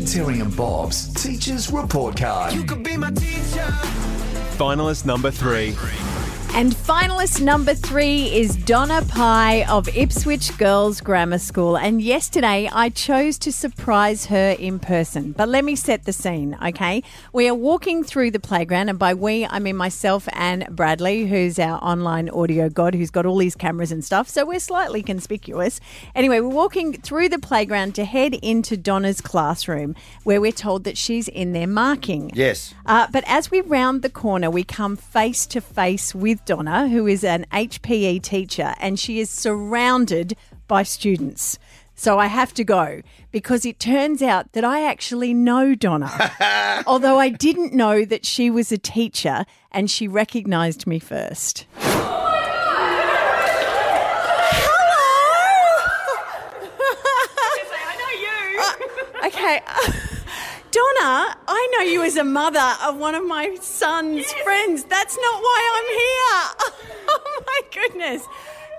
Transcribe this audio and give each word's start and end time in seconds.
Terry 0.00 0.40
and 0.40 0.56
Bob's 0.56 1.12
Teacher's 1.12 1.70
Report 1.70 2.16
Card. 2.16 2.54
You 2.54 2.64
could 2.64 2.82
be 2.82 2.96
my 2.96 3.10
teacher. 3.10 3.66
Finalist 4.56 5.04
number 5.04 5.30
three. 5.30 5.74
And 6.54 6.74
finalist 6.74 7.40
number 7.40 7.72
three 7.72 8.26
is 8.26 8.54
Donna 8.56 9.02
Pye 9.08 9.64
of 9.70 9.88
Ipswich 9.96 10.58
Girls 10.58 11.00
Grammar 11.00 11.38
School. 11.38 11.78
And 11.78 12.02
yesterday 12.02 12.68
I 12.70 12.90
chose 12.90 13.38
to 13.38 13.50
surprise 13.50 14.26
her 14.26 14.54
in 14.58 14.78
person. 14.78 15.32
But 15.32 15.48
let 15.48 15.64
me 15.64 15.74
set 15.74 16.04
the 16.04 16.12
scene, 16.12 16.58
okay? 16.62 17.02
We 17.32 17.48
are 17.48 17.54
walking 17.54 18.04
through 18.04 18.32
the 18.32 18.38
playground, 18.38 18.90
and 18.90 18.98
by 18.98 19.14
we, 19.14 19.46
I 19.46 19.60
mean 19.60 19.76
myself 19.76 20.28
and 20.34 20.66
Bradley, 20.70 21.24
who's 21.24 21.58
our 21.58 21.82
online 21.82 22.28
audio 22.28 22.68
god, 22.68 22.94
who's 22.94 23.10
got 23.10 23.24
all 23.24 23.38
these 23.38 23.56
cameras 23.56 23.90
and 23.90 24.04
stuff. 24.04 24.28
So 24.28 24.44
we're 24.44 24.60
slightly 24.60 25.02
conspicuous. 25.02 25.80
Anyway, 26.14 26.40
we're 26.40 26.48
walking 26.48 26.92
through 26.92 27.30
the 27.30 27.38
playground 27.38 27.94
to 27.94 28.04
head 28.04 28.34
into 28.34 28.76
Donna's 28.76 29.22
classroom, 29.22 29.96
where 30.24 30.40
we're 30.40 30.52
told 30.52 30.84
that 30.84 30.98
she's 30.98 31.28
in 31.28 31.54
there 31.54 31.66
marking. 31.66 32.30
Yes. 32.34 32.74
Uh, 32.84 33.06
but 33.10 33.24
as 33.26 33.50
we 33.50 33.62
round 33.62 34.02
the 34.02 34.10
corner, 34.10 34.50
we 34.50 34.64
come 34.64 34.96
face 34.96 35.46
to 35.46 35.62
face 35.62 36.14
with 36.14 36.41
Donna, 36.44 36.88
who 36.88 37.06
is 37.06 37.24
an 37.24 37.46
HPE 37.52 38.22
teacher, 38.22 38.74
and 38.80 38.98
she 38.98 39.20
is 39.20 39.30
surrounded 39.30 40.36
by 40.66 40.82
students. 40.82 41.58
So 41.94 42.18
I 42.18 42.26
have 42.26 42.52
to 42.54 42.64
go 42.64 43.02
because 43.30 43.64
it 43.64 43.78
turns 43.78 44.22
out 44.22 44.52
that 44.52 44.64
I 44.64 44.84
actually 44.84 45.34
know 45.34 45.74
Donna. 45.74 46.32
Although 46.86 47.18
I 47.18 47.28
didn't 47.28 47.72
know 47.74 48.04
that 48.04 48.26
she 48.26 48.50
was 48.50 48.72
a 48.72 48.78
teacher 48.78 49.44
and 49.70 49.90
she 49.90 50.08
recognized 50.08 50.86
me 50.86 50.98
first. 50.98 51.66
Hello. 51.76 52.28
Uh, 58.64 59.26
okay. 59.26 59.60
Donna, 60.72 61.36
I 61.46 61.68
know 61.72 61.84
you 61.84 62.02
as 62.02 62.16
a 62.16 62.24
mother 62.24 62.72
of 62.82 62.96
one 62.96 63.14
of 63.14 63.26
my 63.26 63.54
son's 63.60 64.32
friends. 64.42 64.84
That's 64.84 65.18
not 65.18 65.42
why 65.42 65.58
I'm 65.76 65.88
here. 65.98 66.78
Oh 67.14 67.42
my 67.46 67.60
goodness. 67.70 68.26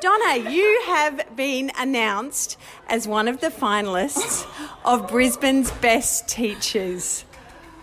Donna, 0.00 0.50
you 0.50 0.82
have 0.86 1.36
been 1.36 1.70
announced 1.78 2.56
as 2.88 3.06
one 3.06 3.28
of 3.28 3.40
the 3.40 3.48
finalists 3.48 4.46
of 4.86 5.06
Brisbane's 5.08 5.70
best 5.70 6.28
teachers. 6.28 7.26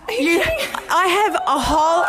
You, 0.10 0.42
I 0.90 1.06
have 1.06 1.36
a 1.36 1.60
whole. 1.60 2.06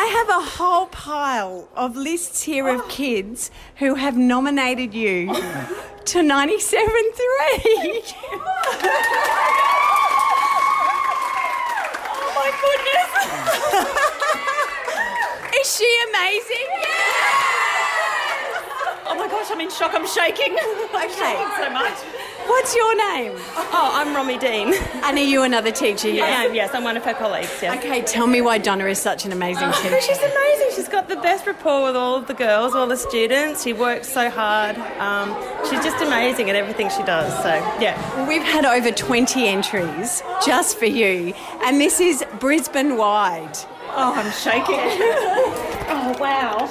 I 0.00 0.04
have 0.04 0.28
a 0.28 0.40
whole 0.54 0.86
pile 0.86 1.68
of 1.74 1.96
lists 1.96 2.44
here 2.44 2.68
of 2.68 2.82
oh. 2.82 2.86
kids 2.88 3.50
who 3.78 3.96
have 3.96 4.16
nominated 4.16 4.94
you 4.94 5.26
to 5.26 6.18
97.3. 6.20 6.54
oh 12.14 12.30
my 12.38 12.50
goodness. 12.62 13.10
Is 15.60 15.66
she 15.76 15.90
amazing? 16.10 16.68
Oh 19.04 19.16
my 19.18 19.26
gosh, 19.26 19.50
I'm 19.50 19.60
in 19.60 19.68
shock. 19.68 19.94
I'm 19.96 20.06
shaking. 20.06 20.56
I'm 20.94 21.10
shaking 21.10 21.50
so 21.58 21.70
much. 21.74 21.98
What's 22.48 22.74
your 22.74 22.96
name? 23.12 23.32
Oh, 23.36 23.90
I'm 23.92 24.14
Romy 24.14 24.38
Dean. 24.38 24.72
And 25.04 25.18
are 25.18 25.22
you 25.22 25.42
another 25.42 25.70
teacher? 25.70 26.08
I 26.08 26.12
Yes. 26.12 26.46
am, 26.48 26.54
yes. 26.54 26.70
I'm 26.74 26.82
one 26.82 26.96
of 26.96 27.04
her 27.04 27.12
colleagues, 27.14 27.50
yes. 27.62 27.76
Okay, 27.78 28.00
tell 28.02 28.26
me 28.26 28.40
why 28.40 28.56
Donna 28.58 28.86
is 28.86 28.98
such 28.98 29.24
an 29.26 29.32
amazing 29.32 29.68
Oh, 29.68 29.72
teacher. 29.82 30.00
she's 30.00 30.18
amazing. 30.18 30.68
She's 30.74 30.88
got 30.88 31.08
the 31.08 31.16
best 31.16 31.46
rapport 31.46 31.82
with 31.84 31.94
all 31.96 32.16
of 32.16 32.26
the 32.26 32.34
girls, 32.34 32.74
all 32.74 32.86
the 32.86 32.96
students. 32.96 33.62
She 33.64 33.72
works 33.74 34.08
so 34.08 34.30
hard. 34.30 34.76
Um, 34.98 35.36
she's 35.68 35.84
just 35.84 36.02
amazing 36.02 36.48
at 36.50 36.56
everything 36.56 36.88
she 36.90 37.02
does. 37.02 37.30
So, 37.42 37.52
yeah. 37.80 38.26
We've 38.26 38.42
had 38.42 38.64
over 38.64 38.90
20 38.90 39.46
entries 39.46 40.22
just 40.44 40.78
for 40.78 40.86
you, 40.86 41.34
and 41.64 41.78
this 41.80 42.00
is 42.00 42.24
Brisbane 42.40 42.96
wide. 42.96 43.56
Oh, 43.90 44.14
I'm 44.16 44.32
shaking. 44.32 45.64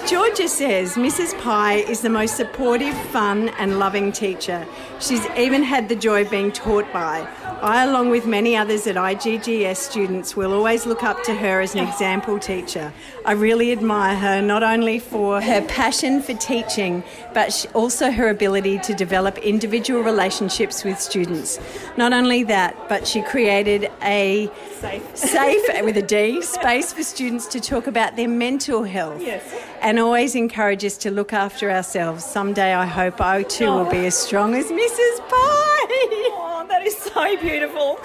Georgia 0.08 0.48
says 0.48 0.94
Mrs. 0.94 1.38
Pye 1.42 1.80
is 1.90 2.00
the 2.00 2.10
most 2.10 2.38
supportive, 2.38 2.96
fun, 3.10 3.50
and 3.60 3.78
loving 3.78 4.14
teacher. 4.14 4.66
She's 5.02 5.26
even 5.38 5.64
had 5.64 5.90
the 5.90 5.98
joy 5.98 6.22
of 6.22 6.32
being 6.32 6.54
taught 6.54 6.92
by. 6.94 7.28
I, 7.62 7.84
along 7.84 8.12
with 8.12 8.26
many 8.26 8.56
others 8.56 8.88
at 8.88 8.96
IGGS 8.96 9.76
students, 9.76 10.34
will 10.34 10.54
always 10.54 10.86
look 10.86 11.04
up 11.04 11.24
to 11.24 11.34
her 11.36 11.60
as 11.60 11.76
an 11.76 11.86
example 11.86 12.40
teacher. 12.40 12.94
I 13.26 13.34
really 13.34 13.74
admire 13.74 14.16
her 14.16 14.42
not 14.42 14.64
only 14.64 14.98
for 15.00 15.42
her 15.42 15.62
passion 15.64 16.22
for 16.22 16.36
teaching, 16.36 17.04
but 17.34 17.66
also 17.74 18.10
her 18.10 18.30
ability 18.30 18.80
to 18.80 18.94
develop 18.94 19.38
individual 19.40 20.04
relationships 20.04 20.86
with 20.86 21.02
students. 21.02 21.60
Not 21.98 22.14
only 22.14 22.44
that, 22.44 22.78
but 22.88 23.06
she 23.06 23.22
created 23.24 23.92
a 24.04 24.50
Safe. 24.76 25.18
safe 25.18 25.84
with 25.84 25.98
a 25.98 26.02
D 26.02 26.42
space 26.44 26.94
for 26.94 27.04
students 27.04 27.46
to 27.48 27.60
talk 27.60 27.88
about 27.88 28.16
their 28.16 28.30
mental 28.30 28.84
health. 28.84 29.22
Yes. 29.22 29.44
And 29.82 30.00
always 30.00 30.36
encourage 30.36 30.84
us 30.84 30.98
to 30.98 31.12
look 31.12 31.34
after 31.34 31.72
ourselves. 31.72 32.26
Someday 32.26 32.74
I 32.74 32.86
hope 32.86 33.22
I 33.22 33.44
too 33.44 33.68
will 33.68 33.90
be 33.90 34.06
as 34.06 34.16
strong 34.16 34.56
as 34.56 34.66
Mrs. 34.66 35.18
Pye. 35.30 35.64
Oh, 36.40 36.66
that 36.68 36.82
is 36.86 36.98
so 36.98 37.38
beautiful. 37.38 38.00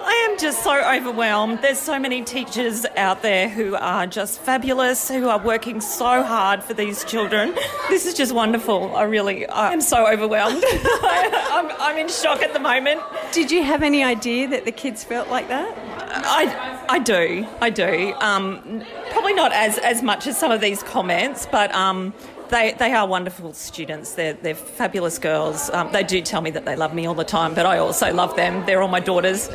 I 0.00 0.28
am 0.30 0.38
just 0.38 0.62
so 0.62 0.80
overwhelmed. 0.80 1.60
There's 1.62 1.78
so 1.78 1.98
many 1.98 2.22
teachers 2.22 2.86
out 2.96 3.22
there 3.22 3.48
who 3.48 3.74
are 3.74 4.06
just 4.06 4.40
fabulous, 4.40 5.08
who 5.08 5.28
are 5.28 5.38
working 5.38 5.80
so 5.80 6.22
hard 6.22 6.62
for 6.62 6.72
these 6.72 7.04
children. 7.04 7.54
This 7.88 8.06
is 8.06 8.14
just 8.14 8.32
wonderful. 8.32 8.94
I 8.94 9.02
really, 9.02 9.46
I 9.46 9.72
am 9.72 9.80
so 9.80 10.06
overwhelmed. 10.06 10.62
I'm, 10.70 11.70
I'm 11.80 11.98
in 11.98 12.08
shock 12.08 12.42
at 12.42 12.52
the 12.52 12.60
moment. 12.60 13.00
Did 13.32 13.50
you 13.50 13.64
have 13.64 13.82
any 13.82 14.04
idea 14.04 14.46
that 14.48 14.64
the 14.64 14.72
kids 14.72 15.02
felt 15.02 15.28
like 15.28 15.48
that? 15.48 15.76
I, 16.24 16.75
I 16.88 16.98
do, 16.98 17.46
I 17.60 17.70
do. 17.70 18.14
Um, 18.20 18.82
probably 19.10 19.34
not 19.34 19.52
as, 19.52 19.78
as 19.78 20.02
much 20.02 20.26
as 20.26 20.38
some 20.38 20.50
of 20.50 20.60
these 20.60 20.82
comments, 20.82 21.46
but 21.50 21.74
um, 21.74 22.14
they, 22.48 22.74
they 22.78 22.92
are 22.92 23.06
wonderful 23.06 23.52
students. 23.54 24.14
They're, 24.14 24.34
they're 24.34 24.54
fabulous 24.54 25.18
girls. 25.18 25.68
Um, 25.70 25.90
they 25.92 26.02
do 26.02 26.22
tell 26.22 26.40
me 26.40 26.50
that 26.50 26.64
they 26.64 26.76
love 26.76 26.94
me 26.94 27.06
all 27.06 27.14
the 27.14 27.24
time, 27.24 27.54
but 27.54 27.66
I 27.66 27.78
also 27.78 28.12
love 28.12 28.36
them. 28.36 28.64
They're 28.66 28.82
all 28.82 28.88
my 28.88 29.00
daughters. 29.00 29.48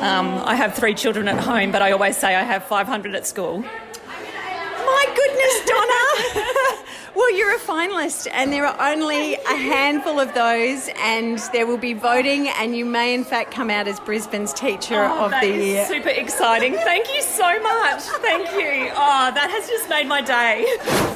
Um, 0.00 0.28
I 0.44 0.54
have 0.54 0.74
three 0.74 0.94
children 0.94 1.28
at 1.28 1.42
home, 1.42 1.72
but 1.72 1.82
I 1.82 1.92
always 1.92 2.16
say 2.16 2.34
I 2.34 2.42
have 2.42 2.64
500 2.64 3.14
at 3.14 3.26
school. 3.26 3.60
My 3.60 5.04
goodness, 5.16 5.64
Donna! 5.66 6.82
well, 7.16 7.36
you're 7.36 7.54
a 7.54 7.58
finalist, 7.58 8.28
and 8.30 8.52
there 8.52 8.66
are 8.66 8.92
only 8.92 9.34
a 9.34 9.56
handful 9.56 10.20
of 10.20 10.32
those, 10.34 10.88
and 10.98 11.38
there 11.52 11.66
will 11.66 11.78
be 11.78 11.94
voting, 11.94 12.48
and 12.48 12.76
you 12.76 12.84
may, 12.84 13.14
in 13.14 13.24
fact, 13.24 13.50
come 13.52 13.70
out 13.70 13.88
as 13.88 13.98
Brisbane's 14.00 14.52
Teacher 14.52 15.02
Oh, 15.04 15.24
of 15.24 15.30
that 15.30 15.42
the 15.42 15.48
is 15.54 15.64
Year. 15.66 15.86
super 15.86 16.10
exciting. 16.10 16.74
Thank 16.74 17.08
you 17.14 17.22
so 17.22 17.60
much. 17.62 18.02
Thank 18.02 18.50
you. 18.52 18.90
Oh, 18.94 19.30
that 19.34 19.48
has 19.50 19.68
just 19.68 19.88
made 19.88 20.06
my 20.06 20.20
day. 20.20 20.66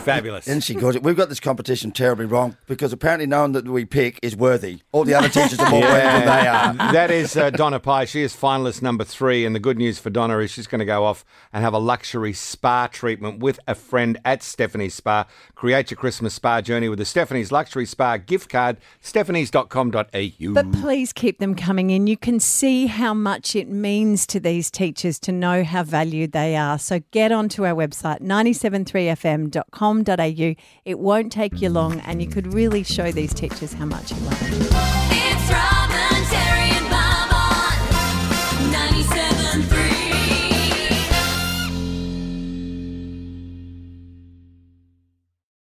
Fabulous. 0.04 0.48
Isn't 0.48 0.62
she 0.62 0.74
gorgeous? 0.74 1.02
We've 1.02 1.16
got 1.16 1.28
this 1.28 1.40
competition 1.40 1.92
terribly 1.92 2.24
wrong 2.24 2.56
because 2.66 2.92
apparently 2.92 3.26
no 3.26 3.42
one 3.42 3.52
that 3.52 3.66
we 3.68 3.84
pick 3.84 4.18
is 4.22 4.34
worthy. 4.34 4.80
All 4.92 5.04
the 5.04 5.14
other 5.14 5.28
teachers 5.28 5.58
are 5.58 5.70
more 5.70 5.80
worthy 5.82 6.00
than 6.00 6.24
they 6.26 6.48
are. 6.48 6.92
that 6.92 7.10
is 7.10 7.36
uh, 7.36 7.50
Donna 7.50 7.78
Pye. 7.78 8.06
She 8.06 8.22
is 8.22 8.34
finalist 8.34 8.80
number 8.80 9.04
three. 9.04 9.44
And 9.44 9.54
the 9.54 9.60
good 9.60 9.76
news 9.76 9.98
for 9.98 10.08
Donna 10.08 10.38
is 10.38 10.50
she's 10.50 10.66
going 10.66 10.78
to 10.78 10.84
go 10.86 11.04
off 11.04 11.24
and 11.52 11.62
have 11.62 11.74
a 11.74 11.78
luxury 11.78 12.32
spa 12.32 12.86
treatment 12.86 13.40
with 13.40 13.60
a 13.68 13.74
friend 13.74 14.18
at 14.24 14.42
Stephanie's 14.42 14.94
Spa. 14.94 15.26
Create 15.54 15.89
your 15.90 15.98
Christmas 15.98 16.34
spa 16.34 16.60
journey 16.60 16.88
with 16.88 16.98
the 16.98 17.04
Stephanie's 17.04 17.52
Luxury 17.52 17.86
Spa 17.86 18.16
gift 18.16 18.50
card, 18.50 18.78
stephanies.com.au. 19.02 20.52
But 20.52 20.72
please 20.80 21.12
keep 21.12 21.38
them 21.38 21.54
coming 21.54 21.90
in. 21.90 22.06
You 22.06 22.16
can 22.16 22.40
see 22.40 22.86
how 22.86 23.12
much 23.14 23.56
it 23.56 23.68
means 23.68 24.26
to 24.28 24.40
these 24.40 24.70
teachers 24.70 25.18
to 25.20 25.32
know 25.32 25.64
how 25.64 25.82
valued 25.82 26.32
they 26.32 26.56
are. 26.56 26.78
So 26.78 27.00
get 27.10 27.32
onto 27.32 27.66
our 27.66 27.74
website, 27.74 28.20
973fm.com.au. 28.20 30.54
It 30.84 30.98
won't 30.98 31.32
take 31.32 31.60
you 31.60 31.70
long, 31.70 32.00
and 32.00 32.22
you 32.22 32.28
could 32.28 32.54
really 32.54 32.82
show 32.82 33.12
these 33.12 33.34
teachers 33.34 33.72
how 33.72 33.86
much 33.86 34.10
you 34.10 34.16
love 34.18 34.40
them. 34.40 34.99